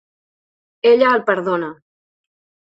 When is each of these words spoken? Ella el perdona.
Ella 0.93 1.13
el 1.19 1.23
perdona. 1.29 1.71